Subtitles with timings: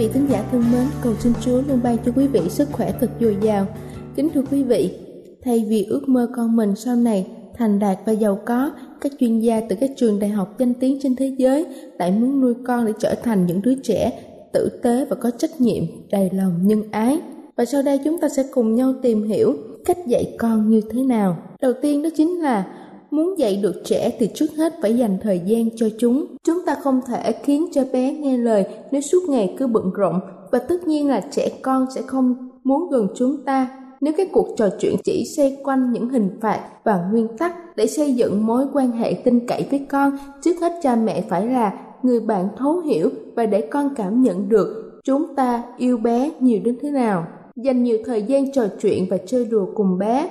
[0.00, 2.92] Vị thính giả thương mến, cầu xin Chúa luôn ban cho quý vị sức khỏe
[3.00, 3.66] thật dồi dào.
[4.16, 4.98] Kính thưa quý vị,
[5.42, 7.26] thay vì ước mơ con mình sau này
[7.58, 10.98] thành đạt và giàu có, các chuyên gia từ các trường đại học danh tiếng
[11.02, 11.66] trên thế giới
[11.98, 15.60] lại muốn nuôi con để trở thành những đứa trẻ tử tế và có trách
[15.60, 17.20] nhiệm, đầy lòng nhân ái.
[17.56, 21.02] Và sau đây chúng ta sẽ cùng nhau tìm hiểu cách dạy con như thế
[21.02, 21.36] nào.
[21.60, 22.66] Đầu tiên đó chính là
[23.10, 26.26] muốn dạy được trẻ thì trước hết phải dành thời gian cho chúng.
[26.44, 30.20] Chúng ta không thể khiến cho bé nghe lời nếu suốt ngày cứ bận rộn.
[30.52, 33.68] Và tất nhiên là trẻ con sẽ không muốn gần chúng ta.
[34.00, 37.86] Nếu cái cuộc trò chuyện chỉ xoay quanh những hình phạt và nguyên tắc để
[37.86, 41.72] xây dựng mối quan hệ tin cậy với con, trước hết cha mẹ phải là
[42.02, 46.60] người bạn thấu hiểu và để con cảm nhận được chúng ta yêu bé nhiều
[46.64, 47.26] đến thế nào.
[47.56, 50.30] Dành nhiều thời gian trò chuyện và chơi đùa cùng bé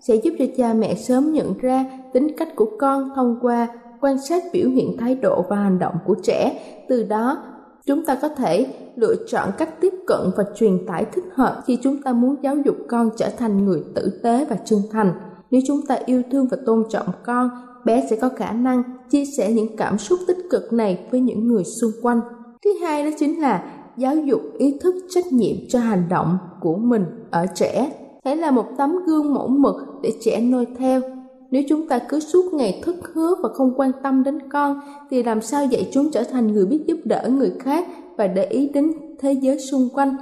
[0.00, 3.68] sẽ giúp cho cha mẹ sớm nhận ra tính cách của con thông qua
[4.00, 6.60] quan sát biểu hiện thái độ và hành động của trẻ.
[6.88, 7.38] Từ đó,
[7.86, 8.66] chúng ta có thể
[8.96, 12.56] lựa chọn cách tiếp cận và truyền tải thích hợp khi chúng ta muốn giáo
[12.64, 15.12] dục con trở thành người tử tế và chân thành.
[15.50, 17.50] Nếu chúng ta yêu thương và tôn trọng con,
[17.84, 21.48] bé sẽ có khả năng chia sẻ những cảm xúc tích cực này với những
[21.48, 22.20] người xung quanh.
[22.64, 23.64] Thứ hai đó chính là
[23.96, 27.92] giáo dục ý thức trách nhiệm cho hành động của mình ở trẻ.
[28.24, 31.00] Hãy là một tấm gương mẫu mực để trẻ noi theo
[31.50, 34.80] nếu chúng ta cứ suốt ngày thất hứa và không quan tâm đến con,
[35.10, 38.44] thì làm sao dạy chúng trở thành người biết giúp đỡ người khác và để
[38.44, 40.16] ý đến thế giới xung quanh?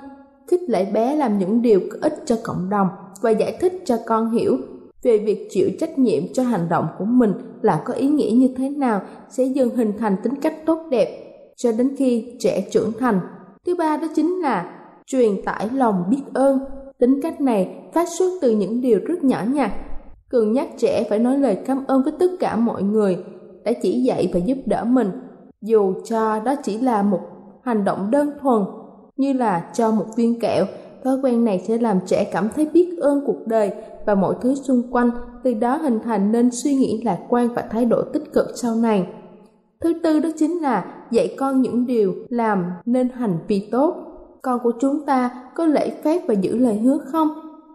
[0.47, 2.89] Khích lệ bé làm những điều có ích cho cộng đồng
[3.21, 4.57] và giải thích cho con hiểu
[5.03, 8.49] về việc chịu trách nhiệm cho hành động của mình là có ý nghĩa như
[8.57, 11.09] thế nào sẽ dần hình thành tính cách tốt đẹp
[11.57, 13.21] cho đến khi trẻ trưởng thành.
[13.67, 14.75] Thứ ba đó chính là
[15.07, 16.59] truyền tải lòng biết ơn.
[16.99, 19.73] Tính cách này phát xuất từ những điều rất nhỏ nhặt
[20.31, 23.19] cường nhắc trẻ phải nói lời cảm ơn với tất cả mọi người,
[23.65, 25.11] đã chỉ dạy và giúp đỡ mình.
[25.63, 27.21] Dù cho đó chỉ là một
[27.63, 28.63] hành động đơn thuần,
[29.17, 30.65] như là cho một viên kẹo,
[31.05, 33.73] thói quen này sẽ làm trẻ cảm thấy biết ơn cuộc đời
[34.07, 35.11] và mọi thứ xung quanh.
[35.45, 38.75] Từ đó hình thành nên suy nghĩ lạc quan và thái độ tích cực sau
[38.75, 39.07] này.
[39.81, 43.95] Thứ tư đó chính là dạy con những điều làm nên hành vi tốt.
[44.43, 47.29] Con của chúng ta có lễ phép và giữ lời hứa không?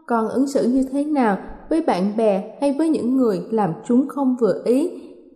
[0.07, 1.37] Con ứng xử như thế nào?
[1.69, 4.91] Với bạn bè hay với những người làm chúng không vừa ý.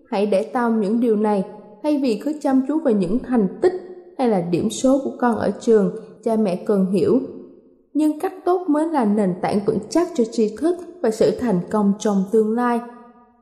[0.09, 1.45] Hãy để tâm những điều này,
[1.83, 3.73] thay vì cứ chăm chú vào những thành tích
[4.17, 7.19] hay là điểm số của con ở trường, cha mẹ cần hiểu.
[7.93, 11.59] Nhưng cách tốt mới là nền tảng vững chắc cho tri thức và sự thành
[11.71, 12.79] công trong tương lai.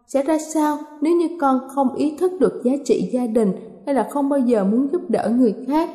[0.08, 3.54] Sẽ ra sao nếu như con không ý thức được giá trị gia đình
[3.86, 5.90] hay là không bao giờ muốn giúp đỡ người khác?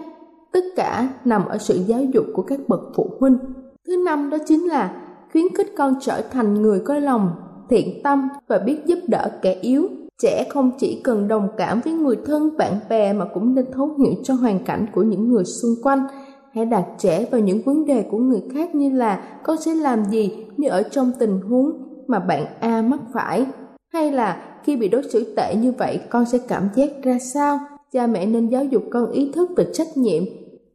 [0.52, 3.38] Tất cả nằm ở sự giáo dục của các bậc phụ huynh.
[3.86, 7.30] Thứ năm đó chính là khuyến khích con trở thành người có lòng,
[7.68, 9.88] thiện tâm và biết giúp đỡ kẻ yếu.
[10.22, 13.90] Trẻ không chỉ cần đồng cảm với người thân, bạn bè mà cũng nên thấu
[13.98, 16.06] hiểu cho hoàn cảnh của những người xung quanh.
[16.52, 20.04] Hãy đặt trẻ vào những vấn đề của người khác như là con sẽ làm
[20.04, 21.72] gì nếu ở trong tình huống
[22.06, 23.46] mà bạn a mắc phải?
[23.92, 27.58] Hay là khi bị đối xử tệ như vậy, con sẽ cảm giác ra sao?
[27.92, 30.22] Cha mẹ nên giáo dục con ý thức về trách nhiệm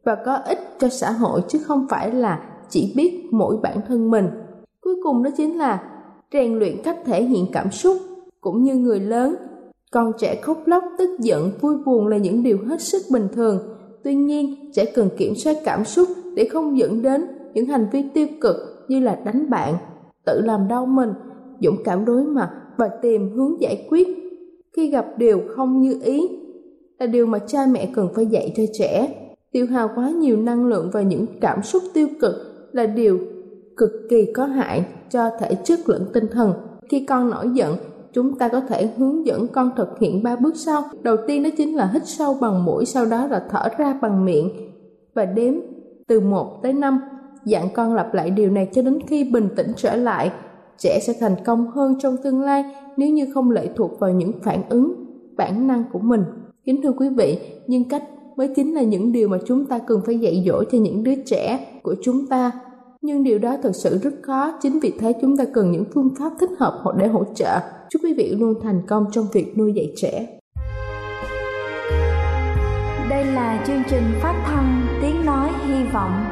[0.04, 4.10] và có ích cho xã hội chứ không phải là chỉ biết mỗi bản thân
[4.10, 4.28] mình
[4.86, 5.82] cuối cùng đó chính là
[6.32, 7.96] rèn luyện cách thể hiện cảm xúc,
[8.40, 9.34] cũng như người lớn.
[9.92, 13.58] Con trẻ khóc lóc, tức giận, vui buồn là những điều hết sức bình thường.
[14.04, 18.04] Tuy nhiên, trẻ cần kiểm soát cảm xúc để không dẫn đến những hành vi
[18.14, 18.56] tiêu cực
[18.88, 19.74] như là đánh bạn,
[20.26, 21.12] tự làm đau mình,
[21.60, 24.08] dũng cảm đối mặt và tìm hướng giải quyết.
[24.76, 26.28] Khi gặp điều không như ý
[26.98, 29.14] là điều mà cha mẹ cần phải dạy cho trẻ.
[29.52, 32.34] Tiêu hao quá nhiều năng lượng và những cảm xúc tiêu cực
[32.72, 33.18] là điều
[33.76, 36.52] cực kỳ có hại cho thể chất lẫn tinh thần.
[36.88, 37.76] Khi con nổi giận,
[38.12, 40.82] chúng ta có thể hướng dẫn con thực hiện ba bước sau.
[41.02, 44.24] Đầu tiên đó chính là hít sâu bằng mũi, sau đó là thở ra bằng
[44.24, 44.50] miệng
[45.14, 45.54] và đếm
[46.08, 47.00] từ 1 tới 5
[47.44, 50.30] dặn con lặp lại điều này cho đến khi bình tĩnh trở lại.
[50.78, 52.64] Trẻ sẽ thành công hơn trong tương lai
[52.96, 54.94] nếu như không lệ thuộc vào những phản ứng,
[55.36, 56.24] bản năng của mình.
[56.64, 58.02] Kính thưa quý vị, nhưng cách
[58.36, 61.14] mới chính là những điều mà chúng ta cần phải dạy dỗ cho những đứa
[61.26, 62.52] trẻ của chúng ta
[63.02, 64.52] nhưng điều đó thật sự rất khó.
[64.62, 67.60] Chính vì thế chúng ta cần những phương pháp thích hợp để hỗ trợ.
[67.90, 70.38] Chúc quý vị luôn thành công trong việc nuôi dạy trẻ.
[73.10, 76.24] Đây là chương trình phát thanh tiếng nói hy vọng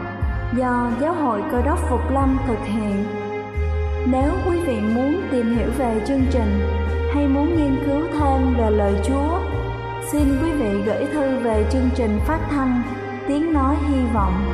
[0.59, 3.05] do giáo hội cơ đốc phục lâm thực hiện.
[4.13, 6.61] Nếu quý vị muốn tìm hiểu về chương trình
[7.15, 9.39] hay muốn nghiên cứu thêm về lời chúa,
[10.13, 12.83] xin quý vị gửi thư về chương trình phát thanh
[13.29, 14.54] tiếng nói hy vọng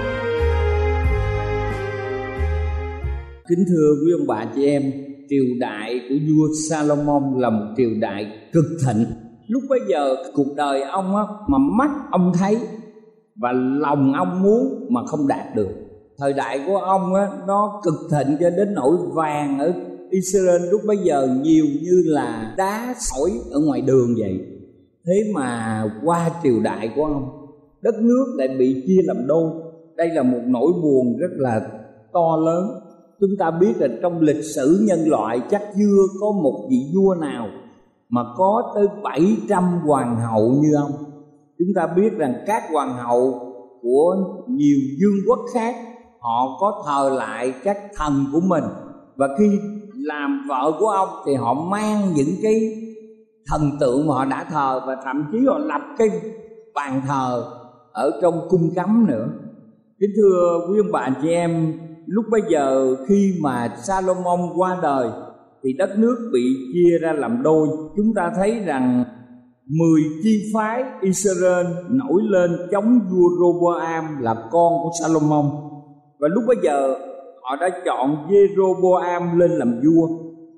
[3.49, 4.91] Kính thưa quý ông bà chị em,
[5.29, 9.05] triều đại của vua Salomon là một triều đại cực thịnh.
[9.47, 12.57] Lúc bấy giờ cuộc đời ông á, mà mắt ông thấy
[13.35, 15.69] và lòng ông muốn mà không đạt được.
[16.17, 19.73] Thời đại của ông á, nó cực thịnh cho đến nỗi vàng ở
[20.09, 24.39] Israel lúc bấy giờ nhiều như là đá sỏi ở ngoài đường vậy.
[25.05, 27.23] Thế mà qua triều đại của ông,
[27.81, 29.51] đất nước lại bị chia làm đôi.
[29.95, 31.61] Đây là một nỗi buồn rất là
[32.13, 32.80] to lớn
[33.21, 37.15] chúng ta biết là trong lịch sử nhân loại chắc chưa có một vị vua
[37.15, 37.47] nào
[38.09, 40.91] mà có tới 700 hoàng hậu như ông.
[41.59, 43.33] Chúng ta biết rằng các hoàng hậu
[43.81, 44.15] của
[44.47, 45.75] nhiều vương quốc khác,
[46.19, 48.63] họ có thờ lại các thần của mình.
[49.15, 49.59] Và khi
[49.93, 52.75] làm vợ của ông thì họ mang những cái
[53.47, 56.09] thần tượng mà họ đã thờ và thậm chí họ lập cái
[56.73, 57.45] bàn thờ
[57.91, 59.27] ở trong cung cấm nữa.
[59.99, 61.73] Kính thưa quý ông bà chị em
[62.05, 65.09] lúc bây giờ khi mà Salomon qua đời,
[65.63, 66.41] thì đất nước bị
[66.73, 67.67] chia ra làm đôi.
[67.97, 69.03] Chúng ta thấy rằng
[69.79, 75.45] mười chi phái Israel nổi lên chống vua Roboam là con của Salomon.
[76.19, 76.95] Và lúc bây giờ,
[77.41, 80.07] họ đã chọn Jeroboam lên làm vua.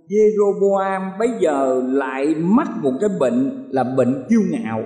[0.10, 4.80] Jeroboam bây giờ lại mắc một cái bệnh là bệnh kiêu ngạo.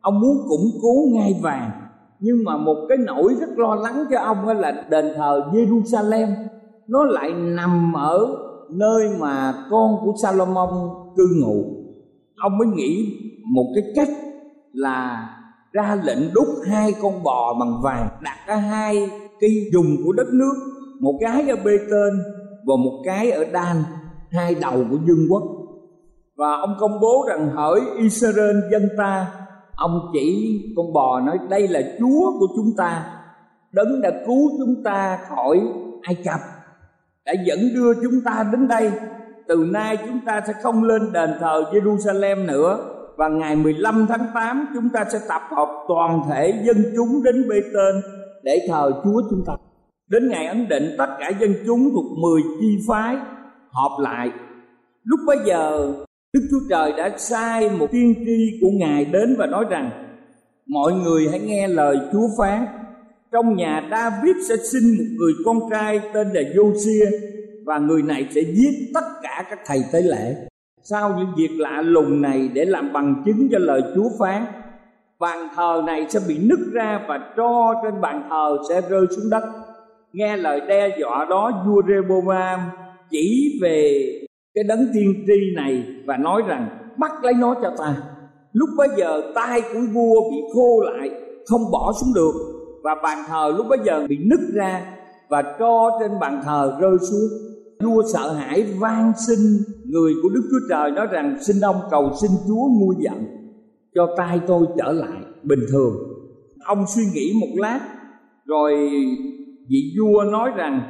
[0.00, 1.70] Ông muốn củng cố ngai vàng
[2.20, 6.28] nhưng mà một cái nỗi rất lo lắng cho ông là đền thờ Jerusalem,
[6.88, 8.26] nó lại nằm ở
[8.70, 10.68] nơi mà con của Salomon
[11.16, 11.64] cư ngụ.
[12.36, 13.18] Ông mới nghĩ
[13.54, 14.08] một cái cách
[14.72, 15.28] là
[15.72, 19.10] ra lệnh đúc hai con bò bằng vàng, đặt ở hai
[19.40, 20.54] cái dùng của đất nước,
[21.00, 22.12] một cái ở bê tên
[22.66, 23.76] và một cái ở đan
[24.30, 25.42] hai đầu của vương quốc.
[26.36, 29.45] Và ông công bố rằng hỡi Israel dân ta
[29.76, 33.04] ông chỉ con bò nói, đây là chúa của chúng ta
[33.72, 35.60] đấng đã cứu chúng ta khỏi
[36.02, 36.40] ai cập,
[37.24, 38.92] đã dẫn đưa chúng ta đến đây
[39.48, 42.78] từ nay chúng ta sẽ không lên đền thờ Jerusalem nữa
[43.16, 47.48] và ngày 15 tháng 8 chúng ta sẽ tập hợp toàn thể dân chúng đến
[47.48, 48.02] bê tên
[48.42, 49.52] để thờ Chúa chúng ta.
[50.08, 53.16] Đến ngày ấn định, tất cả dân chúng thuộc 10 chi phái
[53.70, 54.30] họp lại.
[55.04, 55.92] Lúc bấy giờ
[56.36, 59.90] Đức Chúa Trời đã sai một tiên tri của Ngài đến và nói rằng,
[60.66, 62.66] Mọi người hãy nghe lời Chúa phán.
[63.32, 67.10] Trong nhà David sẽ sinh một người con trai tên là Josia
[67.64, 70.34] Và người này sẽ giết tất cả các thầy tế lễ.
[70.82, 74.44] Sau những việc lạ lùng này để làm bằng chứng cho lời Chúa phán,
[75.18, 79.30] Bàn thờ này sẽ bị nứt ra và tro trên bàn thờ sẽ rơi xuống
[79.30, 79.44] đất.
[80.12, 82.60] Nghe lời đe dọa đó, vua Rehoboam
[83.10, 84.25] chỉ về
[84.56, 87.96] cái đấng tiên tri này và nói rằng, bắt lấy nó cho ta.
[88.52, 91.10] Lúc bấy giờ, tay của vua bị khô lại,
[91.46, 92.32] không bỏ xuống được.
[92.82, 94.82] Và bàn thờ lúc bấy giờ bị nứt ra
[95.28, 97.30] và cho trên bàn thờ rơi xuống.
[97.84, 99.38] Vua sợ hãi van xin,
[99.84, 103.26] người của đức chúa trời nói rằng, xin ông cầu xin chúa nguôi giận
[103.94, 105.94] cho tay tôi trở lại bình thường.
[106.64, 107.80] Ông suy nghĩ một lát,
[108.44, 108.74] rồi
[109.68, 110.80] vị vua nói rằng,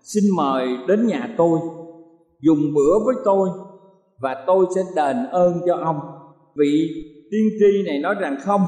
[0.00, 1.58] xin mời đến nhà tôi
[2.42, 3.48] dùng bữa với tôi,
[4.20, 6.00] và tôi sẽ đền ơn cho ông.
[6.56, 6.88] Vị
[7.30, 8.60] tiên tri này nói rằng không,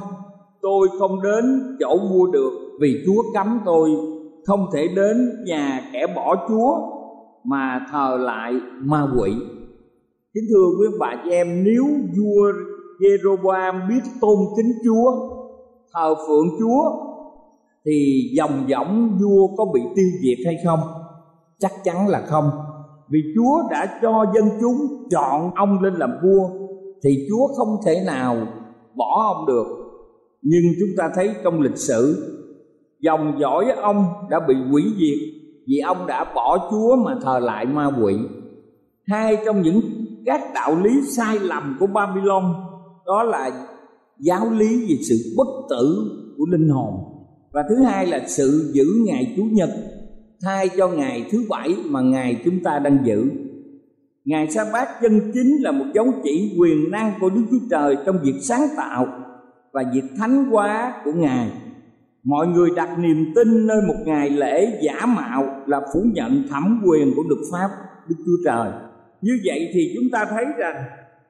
[0.62, 2.50] tôi không đến chỗ mua được
[2.80, 3.90] vì chúa cấm tôi
[4.46, 5.16] không thể đến
[5.46, 6.76] nhà kẻ bỏ chúa
[7.44, 9.32] mà thờ lại ma quỷ.
[10.34, 11.84] Kính thưa quý bà chị em, nếu
[12.16, 12.52] vua
[13.00, 15.12] Jeroboam biết tôn kính chúa,
[15.94, 16.90] thờ phượng chúa,
[17.86, 20.80] thì dòng dõng vua có bị tiêu diệt hay không?
[21.58, 22.50] Chắc chắn là không
[23.08, 26.48] vì chúa đã cho dân chúng chọn ông lên làm vua,
[27.02, 28.36] thì chúa không thể nào
[28.94, 29.66] bỏ ông được.
[30.42, 32.30] Nhưng chúng ta thấy trong lịch sử,
[33.00, 35.18] dòng dõi ông đã bị hủy diệt
[35.66, 38.14] vì ông đã bỏ chúa mà thờ lại ma quỷ.
[39.06, 39.80] Hai trong những
[40.26, 42.44] các đạo lý sai lầm của babylon
[43.06, 43.50] đó là
[44.18, 46.94] giáo lý về sự bất tử của linh hồn.
[47.52, 49.70] Và thứ hai là sự giữ ngày chủ nhật
[50.42, 53.30] thay cho ngày thứ bảy mà ngày chúng ta đang giữ.
[54.24, 57.96] Ngày sa bát chân chính là một dấu chỉ quyền năng của đức chúa trời
[58.06, 59.06] trong việc sáng tạo
[59.72, 61.50] và việc thánh hóa của ngài.
[62.24, 66.82] Mọi người đặt niềm tin nơi một ngày lễ giả mạo là phủ nhận thẩm
[66.86, 67.68] quyền của luật pháp
[68.08, 68.70] đức chúa trời.
[69.20, 70.84] Như vậy thì chúng ta thấy rằng,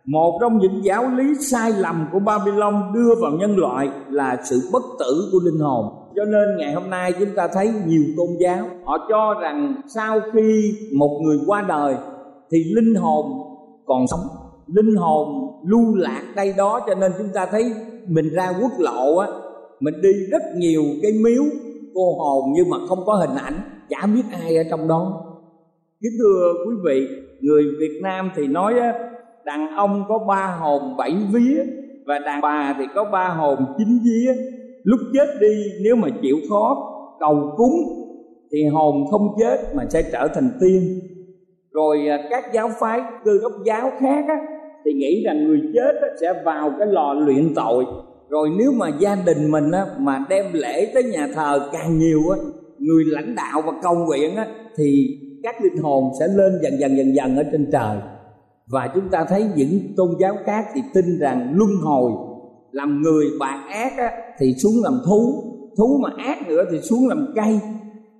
[0.04, 4.60] một trong những giáo lý sai lầm của babylon đưa vào nhân loại là sự
[4.72, 8.28] bất tử của linh hồn cho nên ngày hôm nay chúng ta thấy nhiều tôn
[8.40, 11.94] giáo họ cho rằng sau khi một người qua đời
[12.50, 13.26] thì linh hồn
[13.86, 14.20] còn sống
[14.66, 15.28] linh hồn
[15.66, 16.80] lưu lạc đây đó.
[16.86, 17.64] Cho nên chúng ta thấy
[18.08, 19.28] mình ra quốc lộ á
[19.80, 21.42] mình đi rất nhiều cái miếu
[21.94, 25.24] cô hồn nhưng mà không có hình ảnh chả biết ai ở trong đó.
[26.00, 27.06] Kính thưa quý vị
[27.40, 28.92] người việt nam thì nói á,
[29.44, 31.64] đàn ông có ba hồn bảy vía
[32.06, 34.32] và đàn bà thì có ba hồn chín vía
[34.84, 38.04] lúc chết đi nếu mà chịu khó cầu cúng
[38.52, 41.00] thì hồn không chết mà sẽ trở thành tiên.
[41.70, 44.36] Rồi à, các giáo phái cơ đốc giáo khác á,
[44.84, 47.84] thì nghĩ rằng người chết á, sẽ vào cái lò luyện tội.
[48.28, 52.20] Rồi nếu mà gia đình mình á, mà đem lễ tới nhà thờ càng nhiều
[52.30, 52.38] á,
[52.78, 56.96] người lãnh đạo và cầu nguyện á, thì các linh hồn sẽ lên dần dần
[56.96, 57.98] dần dần ở trên trời.
[58.66, 62.12] Và chúng ta thấy những tôn giáo khác thì tin rằng luân hồi
[62.74, 65.42] làm người bạc ác á, thì xuống làm thú.
[65.76, 67.60] Thú mà ác nữa thì xuống làm cây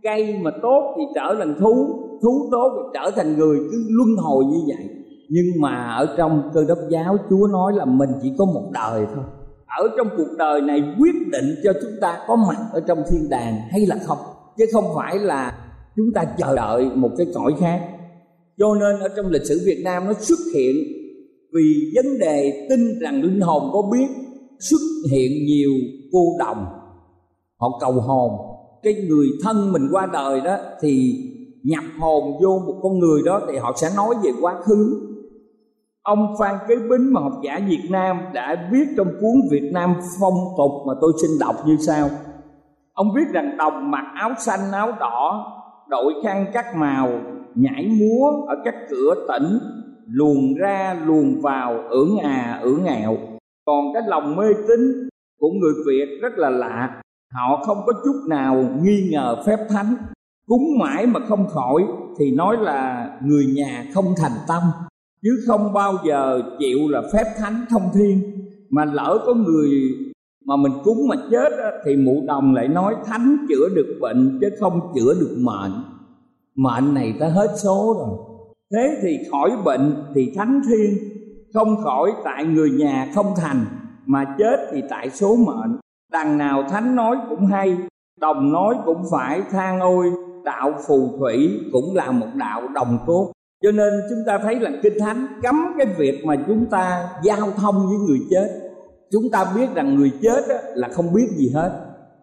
[0.05, 1.87] cây mà tốt thì trở thành thú.
[2.23, 3.59] Thú tốt thì trở thành người.
[3.71, 4.89] Cứ luân hồi như vậy.
[5.29, 9.07] Nhưng mà ở trong cơ đốc giáo chúa nói là mình chỉ có một đời
[9.15, 9.25] thôi.
[9.67, 13.31] Ở trong cuộc đời này quyết định cho chúng ta có mặt ở trong thiên
[13.31, 14.19] đàng hay là không.
[14.59, 15.59] Chứ không phải là
[15.97, 17.81] chúng ta chờ đợi một cái cõi khác.
[18.59, 20.77] Cho nên ở trong lịch sử Việt Nam nó xuất hiện
[21.55, 24.07] vì vấn đề tin rằng linh hồn có biết
[24.61, 24.81] xuất
[25.11, 25.71] hiện nhiều
[26.13, 26.67] cô đồng.
[27.61, 28.31] Họ cầu hồn
[28.85, 31.21] cái người thân mình qua đời đó thì
[31.63, 35.11] nhập hồn vô một con người đó thì họ sẽ nói về quá khứ.
[36.03, 39.95] Ông Phan Kế Bính mà học giả Việt Nam đã viết trong cuốn Việt Nam
[40.21, 42.09] phong tục mà tôi xin đọc như sau.
[42.93, 45.47] Ông viết rằng đồng mặc áo xanh áo đỏ,
[45.89, 47.11] đội khăn các màu,
[47.55, 49.59] nhảy múa ở các cửa tỉnh,
[50.07, 53.17] luồn ra luồn vào, ưỡn à ưỡn ngạo
[53.67, 57.03] còn cái lòng mê tín của người Việt rất là lạ,
[57.33, 59.95] họ không có chút nào nghi ngờ phép thánh,
[60.47, 61.83] cúng mãi mà không khỏi
[62.19, 64.63] thì nói là người nhà không thành tâm.
[65.23, 68.21] Chứ không bao giờ chịu là phép thánh thông thiên.
[68.71, 69.71] Mà lỡ có người
[70.45, 71.53] mà mình cúng mà chết
[71.87, 75.73] thì mụ đồng lại nói thánh chữa được bệnh chứ không chữa được mệnh.
[76.55, 78.19] Mệnh này ta hết số rồi.
[78.73, 81.14] Thế thì khỏi bệnh thì thánh thiên
[81.55, 83.65] không khỏi tại người nhà không thành,
[84.07, 85.79] mà chết thì tại số mệnh.
[86.13, 87.77] Đằng nào thánh nói cũng hay,
[88.21, 90.13] đồng nói cũng phải than ôi,
[90.45, 93.33] đạo phù thủy cũng là một đạo đồng cốt
[93.65, 97.51] cho nên chúng ta thấy là kinh thánh cấm cái việc mà chúng ta giao
[97.57, 98.49] thông với người chết.
[99.13, 100.45] Chúng ta biết rằng người chết
[100.75, 101.71] là không biết gì hết.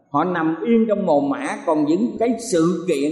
[0.10, 3.12] Họ nằm yên trong mồ mã còn những cái sự kiện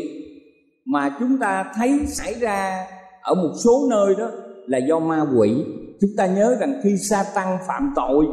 [0.85, 2.85] mà chúng ta thấy xảy ra
[3.21, 4.27] ở một số nơi đó
[4.67, 5.65] là do ma quỷ
[6.01, 8.25] chúng ta nhớ rằng khi sa tăng phạm tội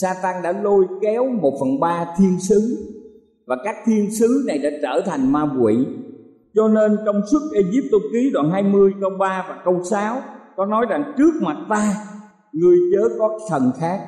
[0.00, 2.88] sa tăng đã lôi kéo một phần ba thiên sứ
[3.46, 5.86] và các thiên sứ này đã trở thành ma quỷ.
[6.54, 10.20] Cho nên trong suốt Egypto ký đoạn 20 câu 3 và câu 6
[10.56, 11.94] có nói rằng trước mặt ta,
[12.52, 14.00] người chớ có thần khác.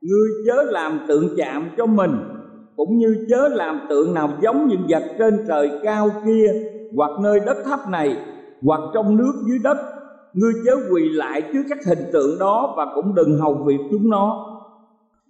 [0.00, 2.10] Ngươi chớ làm tượng chạm cho mình,
[2.76, 6.46] Cũng như chớ làm tượng nào giống những vật trên trời cao kia
[6.96, 8.16] Hoặc nơi đất thấp này
[8.62, 9.76] hoặc trong nước dưới đất
[10.34, 14.10] ngươi chớ quỳ lại trước các hình tượng đó và cũng đừng hầu việc chúng
[14.10, 14.50] nó.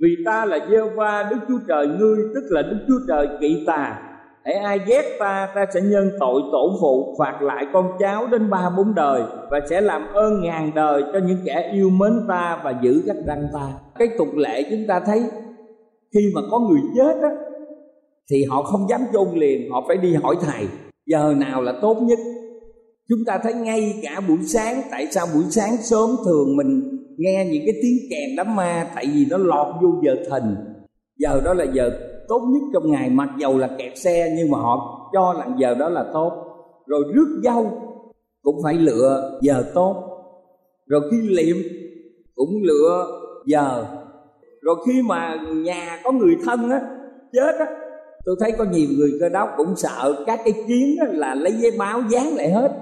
[0.00, 3.64] Vì ta là giê va đức chúa trời ngươi, tức là đức chúa trời kỵ
[3.66, 4.00] tà
[4.44, 8.50] hãy ai ghét ta ta sẽ nhân tội tổ phụ, phạt lại con cháu đến
[8.50, 12.60] ba bốn đời và sẽ làm ơn ngàn đời cho những kẻ yêu mến ta
[12.64, 13.72] và giữ các răng ta.
[13.98, 15.22] Cái tục lệ chúng ta thấy,
[16.14, 17.30] khi mà có người chết á,
[18.30, 20.68] thì họ không dám chôn liền, họ phải đi hỏi thầy.
[21.06, 22.18] Giờ nào là tốt nhất?
[23.08, 27.48] Chúng ta thấy ngay cả buổi sáng tại sao buổi sáng sớm thường mình nghe
[27.52, 28.90] những cái tiếng kèn đám ma?
[28.94, 30.56] Tại vì nó lọt vô giờ thìn
[31.18, 31.90] giờ đó là giờ
[32.28, 33.10] tốt nhất trong ngày.
[33.10, 36.32] Mặc dầu là kẹt xe nhưng mà họ cho là giờ đó là tốt.
[36.86, 37.70] Rồi rước dâu
[38.42, 39.96] cũng phải lựa giờ tốt.
[40.86, 41.56] Rồi khi liệm
[42.34, 43.06] cũng lựa
[43.46, 43.84] giờ.
[44.62, 46.80] Rồi khi mà nhà có người thân á
[47.32, 47.66] chết á
[48.24, 51.52] tôi thấy có nhiều người cơ đốc cũng sợ các cái kiến á, là lấy
[51.52, 52.72] giấy báo dán lại hết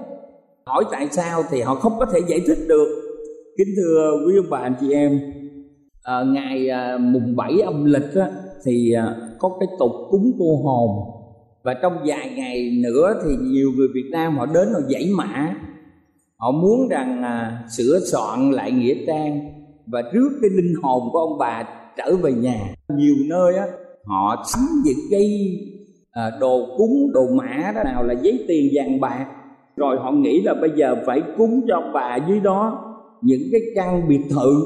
[0.65, 2.87] hỏi tại sao thì họ không có thể giải thích được.
[3.57, 5.19] Kính thưa quý ông bà anh chị em
[6.03, 8.31] à, ngày à, mùng 7 âm lịch á,
[8.65, 10.89] thì à, có cái tục cúng cô hồn.
[11.63, 15.55] Và trong vài ngày nữa thì nhiều người Việt Nam họ đến họ dãy mã.
[16.37, 19.39] Họ muốn rằng à, sửa soạn lại nghĩa trang
[19.87, 21.63] và trước cái linh hồn của ông bà
[21.97, 22.59] trở về nhà.
[22.89, 23.65] Nhiều nơi á
[24.05, 25.57] họ sắm những cái
[26.11, 29.25] à, đồ cúng đồ mã đó nào là giấy tiền vàng bạc
[29.75, 32.89] rồi họ nghĩ là bây giờ phải cúng cho bà dưới đó
[33.21, 34.63] những cái căn biệt thự.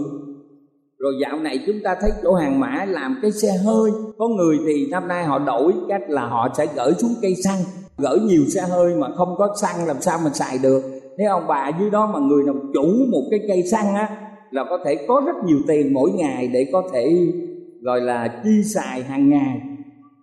[0.99, 3.91] Rồi dạo này chúng ta thấy chỗ hàng mã làm cái xe hơi.
[4.17, 7.59] Có người thì năm nay họ đổi cách là họ sẽ gửi xuống cây xăng,
[7.97, 10.81] gửi nhiều xe hơi mà không có xăng làm sao mà xài được.
[11.17, 14.09] Nếu ông bà dưới đó mà người nào chủ một cái cây xăng á,
[14.51, 17.33] là có thể có rất nhiều tiền mỗi ngày để có thể,
[17.81, 19.61] gọi là, chi xài hàng ngày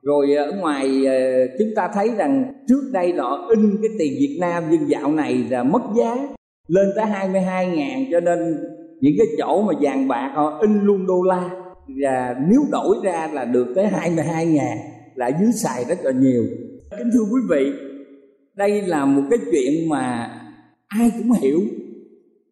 [0.05, 4.13] rồi ờ, ở ngoài ờ, chúng ta thấy rằng trước đây họ in cái tiền
[4.19, 6.29] Việt Nam nhưng dạo này là mất giá,
[6.69, 8.39] lên tới 22 ngàn cho nên
[9.01, 11.51] những cái chỗ mà vàng bạc họ in luôn đô la
[12.03, 14.79] và nếu đổi ra là được tới 22 ngàn
[15.15, 16.45] là dưới xài rất là nhiều.
[16.99, 17.73] Kính thưa quý vị,
[18.57, 20.31] đây là một cái chuyện mà
[20.89, 21.61] ai cũng hiểu,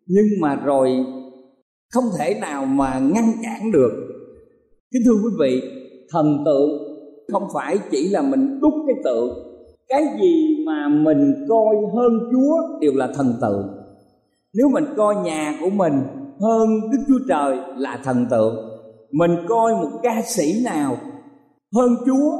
[0.06, 0.90] nhưng mà rồi
[1.90, 3.92] không thể nào mà ngăn cản được.
[4.92, 5.62] Kính thưa quý vị,
[6.10, 6.81] thần tượng
[7.32, 9.38] không phải chỉ là mình đúc cái tượng
[9.88, 13.68] cái gì mà mình coi hơn chúa đều là thần tượng
[14.54, 15.92] nếu mình coi nhà của mình
[16.40, 18.72] hơn đức chúa trời là thần tượng
[19.12, 20.96] mình coi một ca sĩ nào
[21.74, 22.32] hơn chúa,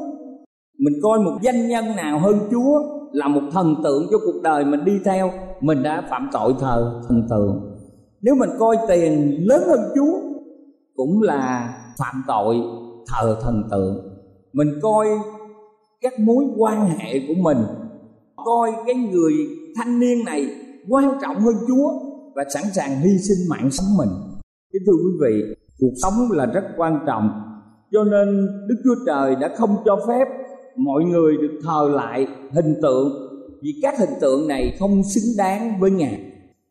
[0.78, 2.80] mình coi một danh nhân nào hơn chúa
[3.12, 7.00] là một thần tượng cho cuộc đời mình đi theo, mình đã phạm tội thờ
[7.08, 7.76] thần tượng.
[8.22, 10.18] Nếu mình coi tiền lớn hơn chúa,
[10.96, 12.56] cũng là phạm tội
[13.06, 14.11] thờ thần tượng
[14.52, 15.06] mình coi
[16.00, 17.58] các mối quan hệ của mình,
[18.36, 19.32] coi cái người
[19.76, 20.46] thanh niên này
[20.88, 21.90] quan trọng hơn chúa
[22.34, 24.08] và sẵn sàng hy sinh mạng sống mình.
[24.72, 27.30] Kính thưa quý vị, cuộc sống là rất quan trọng,
[27.92, 30.24] cho nên đức chúa trời đã không cho phép
[30.76, 33.08] mọi người được thờ lại hình tượng,
[33.62, 36.20] vì các hình tượng này không xứng đáng với ngài.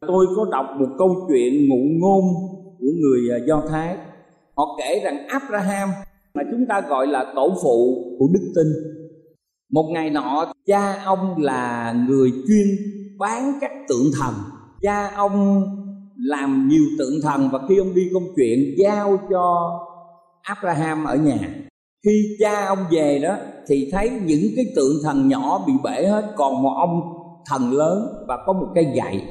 [0.07, 2.23] Tôi có đọc một câu chuyện ngụ ngôn
[2.79, 3.97] của người à, do thái.
[4.55, 5.89] Họ kể rằng abraham
[6.33, 8.67] mà chúng ta gọi là tổ phụ của đức tin.
[9.71, 12.67] Một ngày nọ, cha ông là người chuyên
[13.19, 14.33] bán các tượng thần.
[14.81, 15.63] Cha ông
[16.17, 19.71] làm nhiều tượng thần và khi ông đi công chuyện, giao cho
[20.41, 21.39] Abraham ở nhà.
[22.05, 26.33] Khi cha ông về đó, thì thấy những cái tượng thần nhỏ bị bể hết,
[26.35, 27.01] còn một ông
[27.45, 29.21] thần lớn và có một cây gậy.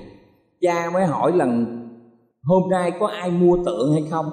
[0.60, 1.76] Cha mới hỏi lần
[2.42, 4.26] hôm nay có ai mua tượng hay không?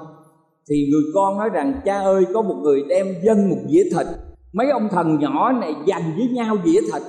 [0.70, 4.08] Thì người con nói rằng, cha ơi, có một người đem dân một dĩa thịt.
[4.54, 7.02] Mấy ông thần nhỏ này giành với nhau dĩa thịt.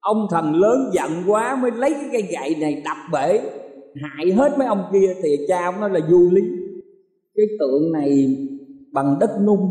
[0.00, 3.40] Ông thần lớn giận quá mới lấy cái cây gậy này đập bể,
[4.02, 5.14] hại hết mấy ông kia.
[5.22, 6.42] Thì cha ông nói là vô lý.
[7.36, 8.36] Cái tượng này
[8.92, 9.70] bằng đất nung,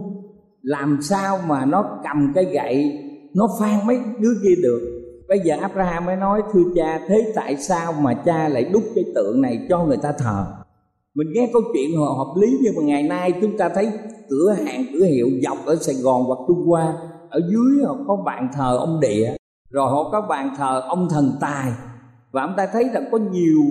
[0.62, 3.00] làm sao mà nó cầm cái gậy,
[3.36, 5.02] nó phan mấy đứa kia được?
[5.28, 9.04] Bây giờ abraham mới nói, thưa cha, thế tại sao mà cha lại đúc cái
[9.16, 10.46] tượng này cho người ta thờ?
[11.16, 13.90] Mình nghe câu chuyện họ hợp lý nhưng mà ngày nay chúng ta thấy
[14.30, 16.94] cửa hàng cửa hiệu dọc ở sài gòn hoặc trung hoa
[17.30, 19.36] ở dưới họ có bàn thờ ông địa
[19.70, 21.72] rồi họ có bàn thờ ông thần tài.
[22.32, 23.62] Và ông ta thấy rằng có nhiều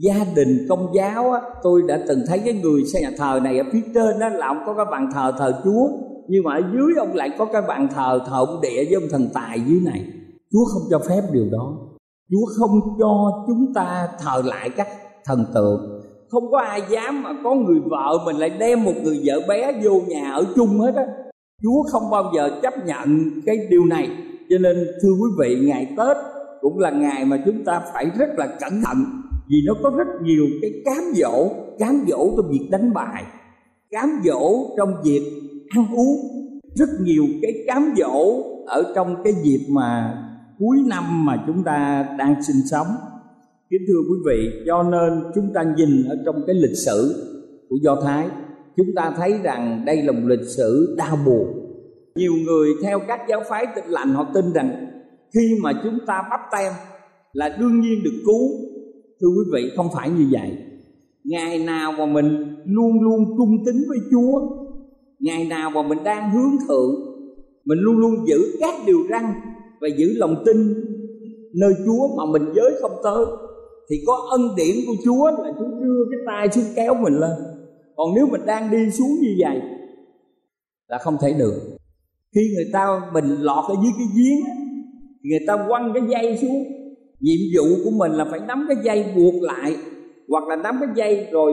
[0.00, 3.58] gia đình công giáo á, tôi đã từng thấy cái người xây nhà thờ này
[3.58, 5.88] ở phía trên đó là ông có cái bàn thờ thờ chúa
[6.28, 9.08] nhưng mà ở dưới ông lại có cái bàn thờ thờ ông địa với ông
[9.10, 10.04] thần tài dưới này.
[10.52, 11.76] Chúa không cho phép điều đó.
[12.30, 14.88] Chúa không cho chúng ta thờ lại các
[15.24, 19.20] thần tượng không có ai dám mà có người vợ mình lại đem một người
[19.24, 21.04] vợ bé vô nhà ở chung hết á.
[21.62, 24.08] Chúa không bao giờ chấp nhận cái điều này.
[24.50, 26.16] Cho nên, thưa quý vị, ngày tết
[26.60, 28.96] cũng là ngày mà chúng ta phải rất là cẩn thận,
[29.48, 33.24] vì nó có rất nhiều cái cám dỗ cám dỗ trong việc đánh bài,
[33.90, 35.22] cám dỗ trong việc
[35.76, 36.16] ăn uống.
[36.74, 40.14] Rất nhiều cái cám dỗ ở trong cái dịp mà
[40.58, 42.86] cuối năm mà chúng ta đang sinh sống
[43.70, 47.26] kính thưa quý vị cho nên chúng ta nhìn ở trong cái lịch sử
[47.68, 48.28] của do thái,
[48.76, 51.60] chúng ta thấy rằng đây là một lịch sử đau buồn
[52.14, 54.86] nhiều người theo các giáo phái tịnh lành họ tin rằng
[55.34, 56.72] khi mà chúng ta bắt tem
[57.32, 58.50] là đương nhiên được cứu.
[59.20, 60.56] Thưa quý vị, không phải như vậy.
[61.24, 64.40] Ngày nào mà mình luôn luôn cung tín với chúa,
[65.18, 66.94] ngày nào mà mình đang hướng thượng,
[67.64, 69.24] mình luôn luôn giữ các điều răn
[69.80, 70.56] và giữ lòng tin
[71.54, 73.24] nơi chúa mà mình giới không tới
[73.90, 77.36] thì có ân điển của chúa là chúa đưa cái tay xuống kéo mình lên.
[77.96, 79.60] Còn nếu mình đang đi xuống như vậy
[80.88, 81.54] là không thể được.
[82.34, 84.40] Khi người ta mình lọt ở dưới cái giếng
[85.22, 86.64] người ta quăng cái dây xuống.
[87.20, 89.76] Nhiệm vụ của mình là phải nắm cái dây buộc lại,
[90.28, 91.52] hoặc là nắm cái dây rồi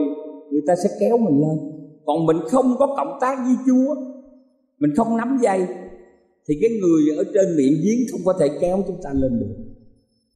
[0.50, 1.58] người ta sẽ kéo mình lên.
[2.06, 3.94] Còn mình không có cộng tác với chúa,
[4.78, 5.66] mình không nắm dây,
[6.48, 9.67] thì cái người ở trên miệng giếng không có thể kéo chúng ta lên được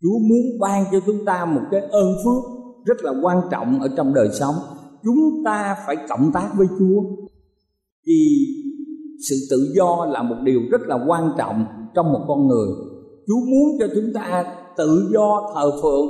[0.02, 3.88] chúa muốn ban cho chúng ta một cái ơn phước rất là quan trọng ở
[3.96, 4.54] trong đời sống.
[5.04, 7.02] Chúng ta phải cộng tác với chúa.
[8.06, 8.46] Vì
[9.28, 12.68] sự tự do là một điều rất là quan trọng trong một con người.
[13.26, 14.44] Chúa muốn cho chúng ta
[14.76, 16.06] tự do thờ phượng,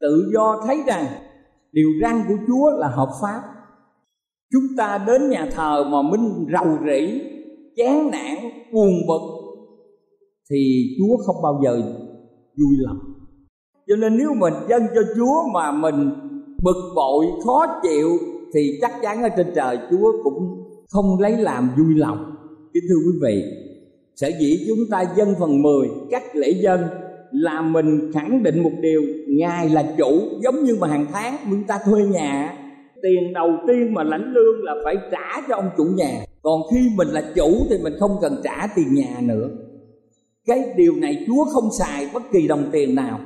[0.00, 1.06] tự do thấy rằng
[1.72, 3.42] điều răn của chúa là hợp pháp.
[4.52, 7.20] Chúng ta đến nhà thờ mà minh rầu rĩ,
[7.76, 8.36] chán nản
[8.72, 9.20] buồn bực
[10.50, 11.82] thì chúa không bao giờ
[12.56, 12.98] vui lòng
[13.88, 16.10] cho nên nếu mình dâng cho chúa mà mình
[16.62, 18.08] bực bội, khó chịu,
[18.54, 22.34] thì chắc chắn ở trên trời chúa cũng không lấy làm vui lòng.
[22.74, 23.42] Kính thưa quý vị,
[24.16, 26.80] sở dĩ chúng ta dân phần 10 cách lễ dân,
[27.32, 31.64] là mình khẳng định một điều, ngài là chủ, giống như mà hàng tháng chúng
[31.64, 32.58] ta thuê nhà,
[33.02, 36.24] tiền đầu tiên mà lãnh lương là phải trả cho ông chủ nhà.
[36.42, 39.48] Còn khi mình là chủ thì mình không cần trả tiền nhà nữa
[40.46, 43.20] cái điều này chúa không xài bất kỳ đồng tiền nào.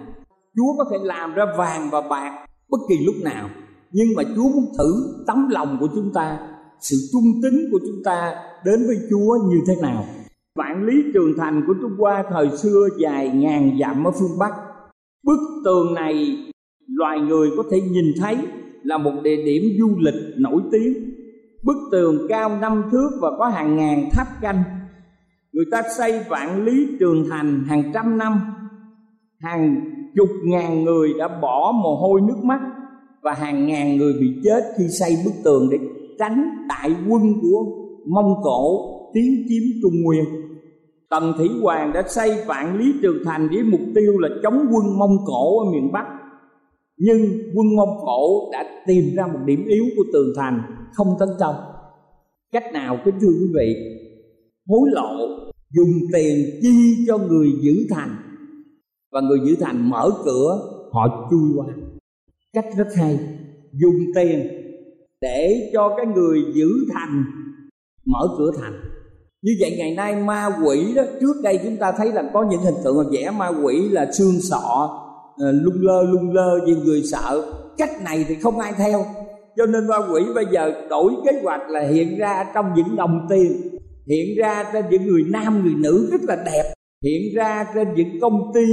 [0.56, 3.48] Chúa có thể làm ra vàng và bạc bất kỳ lúc nào.
[3.92, 6.38] Nhưng mà chúa muốn thử tấm lòng của chúng ta,
[6.80, 10.04] sự trung tín của chúng ta đến với chúa như thế nào.
[10.58, 14.52] Vạn lý trường thành của trung hoa thời xưa dài ngàn dặm ở phương bắc.
[15.24, 16.36] Bức tường này,
[16.88, 18.36] loài người có thể nhìn thấy
[18.82, 20.94] là một địa điểm du lịch nổi tiếng.
[21.64, 24.62] Bức tường cao năm thước và có hàng ngàn tháp canh
[25.52, 28.40] người ta xây vạn lý trường thành hàng trăm năm,
[29.38, 29.80] hàng
[30.16, 32.60] chục ngàn người đã bỏ mồ hôi nước mắt
[33.22, 35.78] và hàng ngàn người bị chết khi xây bức tường để
[36.18, 37.64] tránh đại quân của
[38.06, 40.24] mông cổ tiến chiếm trung nguyên.
[41.10, 44.98] Tần thủy hoàng đã xây vạn lý trường thành với mục tiêu là chống quân
[44.98, 46.04] mông cổ ở miền bắc.
[46.96, 47.20] Nhưng
[47.54, 51.54] quân mông cổ đã tìm ra một điểm yếu của tường thành không tấn công.
[52.52, 53.99] Cách nào kính thưa quý vị
[54.70, 55.28] hối lộ,
[55.70, 58.16] dùng tiền chi cho người giữ thành.
[59.12, 60.58] Và người giữ thành mở cửa,
[60.92, 61.66] họ chui qua.
[62.52, 63.18] Cách rất hay,
[63.72, 64.48] dùng tiền
[65.20, 67.24] để cho cái người giữ thành
[68.06, 68.80] mở cửa thành.
[69.42, 72.60] Như vậy ngày nay ma quỷ đó, trước đây chúng ta thấy là có những
[72.60, 74.90] hình tượng mà vẽ ma quỷ là xương sọ
[75.36, 77.52] ờ, lung lơ lung lơ như người sợ.
[77.78, 79.04] Cách này thì không ai theo.
[79.56, 83.26] Cho nên ma quỷ bây giờ đổi kế hoạch là hiện ra trong những đồng
[83.30, 86.74] tiền hiện ra trên những người nam, người nữ rất là đẹp.
[87.04, 88.66] Hiện ra trên những công ty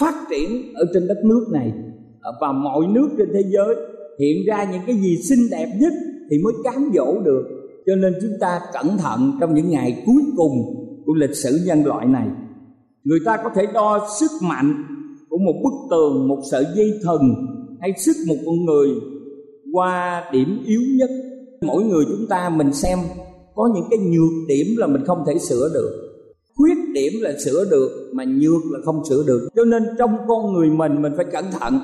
[0.00, 1.72] phát triển ở trên đất nước này
[2.40, 3.74] và mọi nước trên thế giới.
[4.20, 5.92] Hiện ra những cái gì xinh đẹp nhất
[6.30, 7.42] thì mới cám dỗ được.
[7.86, 10.52] Cho nên chúng ta cẩn thận trong những ngày cuối cùng
[11.06, 12.28] của lịch sử nhân loại này.
[13.04, 14.84] Người ta có thể đo sức mạnh
[15.28, 17.20] của một bức tường, một sợi dây thần
[17.80, 18.88] hay sức một con người
[19.72, 21.10] qua điểm yếu nhất.
[21.62, 22.98] Mỗi người chúng ta mình xem
[23.56, 26.02] có những cái nhược điểm là mình không thể sửa được.
[26.56, 29.48] Khuyết điểm là sửa được mà nhược là không sửa được.
[29.56, 31.80] Cho nên trong con người mình mình phải cẩn thận.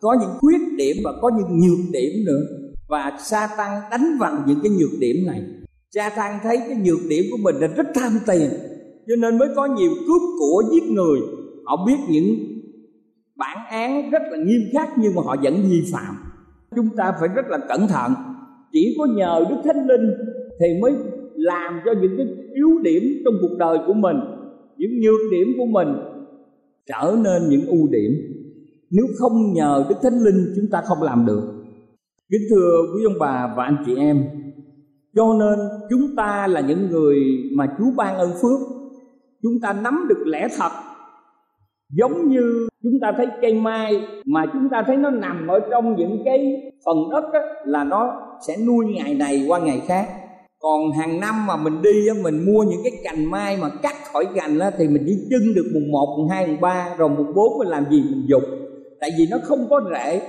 [0.00, 2.40] Có những khuyết điểm và có những nhược điểm nữa.
[2.88, 5.42] Và sa tăng đánh vào những cái nhược điểm này.
[5.94, 8.50] Sa tăng thấy cái nhược điểm của mình là rất tham tiền.
[9.08, 11.20] Cho nên mới có nhiều cướp của giết người.
[11.64, 12.26] Họ biết những
[13.36, 16.16] bản án rất là nghiêm khắc nhưng mà họ vẫn vi phạm.
[16.76, 18.14] Chúng ta phải rất là cẩn thận.
[18.72, 20.10] Chỉ có nhờ đức thánh linh
[20.60, 20.92] thì mới
[21.36, 24.16] làm cho những cái yếu điểm trong cuộc đời của mình
[24.76, 25.88] những nhược điểm của mình
[26.86, 28.12] trở nên những ưu điểm.
[28.90, 31.42] Nếu không nhờ đức thánh linh chúng ta không làm được.
[32.30, 34.24] Kính thưa quý ông bà và anh chị em
[35.16, 35.58] cho nên
[35.90, 37.16] chúng ta là những người
[37.52, 38.60] mà chúa ban ơn phước.
[39.42, 40.70] Chúng ta nắm được lẽ thật.
[41.90, 45.96] Giống như chúng ta thấy cây mai mà chúng ta thấy nó nằm ở trong
[45.96, 50.06] những cái phần đất đó, là nó sẽ nuôi ngày này qua ngày khác
[50.58, 53.94] còn hàng năm mà mình đi á, mình mua những cái cành mai mà cắt
[54.12, 57.08] khỏi cành á, thì mình chỉ trưng được mùng 1, mùng 2, mùng 3 rồi
[57.08, 58.42] mùng 4 mình làm gì mình dục
[59.00, 60.20] tại vì nó không có rễ.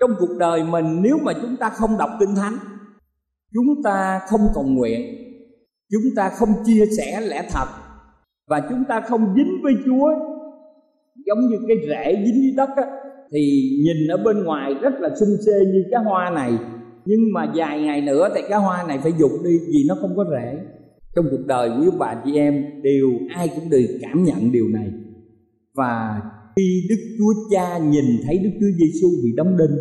[0.00, 2.58] Trong cuộc đời mình nếu mà chúng ta không đọc kinh thánh
[3.54, 5.00] chúng ta không cầu nguyện
[5.90, 7.66] chúng ta không chia sẻ lẽ thật
[8.48, 10.08] và chúng ta không dính với chúa
[11.26, 12.84] giống như cái rễ dính với đất á,
[13.32, 16.52] thì nhìn ở bên ngoài rất là xung xê như cái hoa này
[17.04, 20.16] nhưng mà vài ngày nữa thì cái hoa này phải dục đi vì nó không
[20.16, 20.58] có rễ.
[21.16, 24.88] Trong cuộc đời quý bà chị em, đều ai cũng đều cảm nhận điều này.
[25.74, 26.20] Và
[26.56, 29.76] khi Đức Chúa Cha nhìn thấy Đức Chúa Giêsu bị đóng đinh,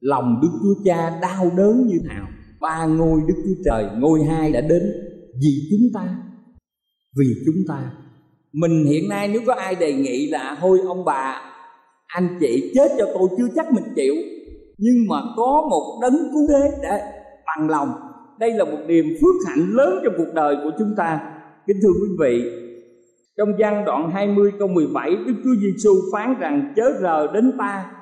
[0.00, 2.28] lòng Đức Chúa Cha đau đớn như nào?
[2.60, 4.82] Ba ngôi Đức Chúa Trời, ngôi hai đã đến
[5.42, 6.16] vì chúng ta.
[7.18, 7.92] Vì chúng ta.
[8.52, 11.40] Mình hiện nay nếu có ai đề nghị là thôi ông bà,
[12.06, 14.14] anh chị chết cho tôi, chưa chắc mình chịu
[14.78, 17.00] nhưng mà có một đấng cứu thế để
[17.46, 17.88] bằng lòng.
[18.38, 21.20] Đây là một niềm phước hạnh lớn trong cuộc đời của chúng ta.
[21.66, 22.50] Kính thưa quý vị,
[23.36, 27.92] trong gian đoạn 20 câu 17 Đức Chúa Giêsu phán rằng, chớ rờ đến ta,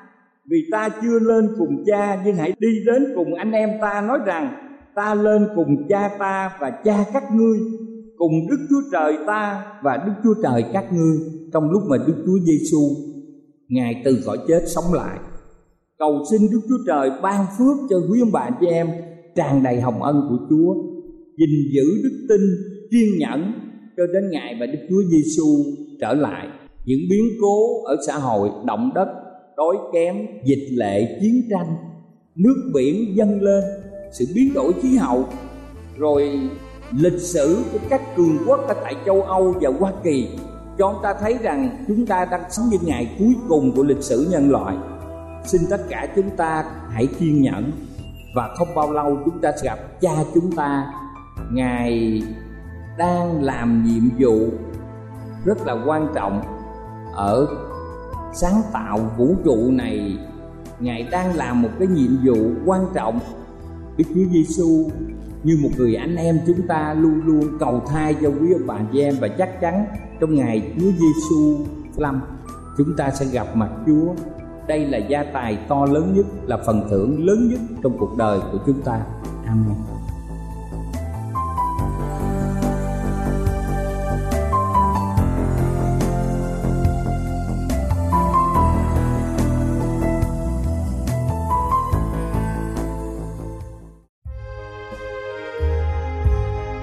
[0.50, 4.18] vì ta chưa lên cùng cha, nhưng hãy đi đến cùng anh em ta nói
[4.26, 4.52] rằng,
[4.94, 7.58] ta lên cùng cha ta và cha các ngươi,
[8.16, 11.18] cùng Đức Chúa Trời ta và Đức Chúa Trời các ngươi.
[11.52, 12.80] Trong lúc mà Đức Chúa Giêsu
[13.68, 15.18] ngài từ cõi chết sống lại
[16.00, 18.88] cầu xin Đức Chúa Trời ban phước cho quý ông bà chị em
[19.36, 20.74] tràn đầy hồng ân của Chúa,
[21.36, 22.40] gìn giữ đức tin
[22.90, 23.52] kiên nhẫn
[23.96, 25.46] cho đến ngày mà Đức Chúa Giêsu
[26.00, 26.48] trở lại.
[26.84, 29.08] Những biến cố ở xã hội, động đất,
[29.56, 31.76] đói kém, dịch lệ, chiến tranh,
[32.36, 33.64] nước biển dâng lên,
[34.12, 35.24] sự biến đổi khí hậu,
[35.98, 36.40] rồi
[36.98, 40.26] lịch sử của các cường quốc ở tại châu Âu và Hoa Kỳ,
[40.78, 44.02] cho chúng ta thấy rằng chúng ta đang sống những ngày cuối cùng của lịch
[44.02, 44.76] sử nhân loại
[45.44, 47.72] xin tất cả chúng ta hãy kiên nhẫn
[48.34, 50.92] và không bao lâu chúng ta sẽ gặp cha chúng ta.
[51.52, 52.22] Ngài
[52.98, 54.48] đang làm nhiệm vụ
[55.44, 56.42] rất là quan trọng
[57.14, 57.46] ở
[58.32, 60.18] sáng tạo vũ trụ này.
[60.80, 63.20] Ngài đang làm một cái nhiệm vụ quan trọng.
[63.96, 64.90] Đức chúa giêsu
[65.44, 68.78] như một người anh em chúng ta luôn luôn cầu thai cho quý ông bà
[68.92, 69.84] chị em và chắc chắn
[70.20, 72.20] trong ngày Chúa Giêsu lâm,
[72.78, 74.14] chúng ta sẽ gặp mặt Chúa
[74.66, 78.40] đây là gia tài to lớn nhất, là phần thưởng lớn nhất trong cuộc đời
[78.52, 79.00] của chúng ta
[79.46, 79.76] amen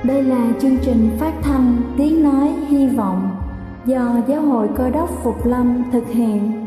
[0.03, 3.29] Đây là chương trình phát thanh Tiếng Nói Hy Vọng
[3.85, 6.66] do Giáo hội Cơ đốc Phục Lâm thực hiện.